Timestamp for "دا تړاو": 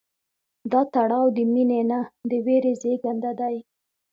0.71-1.25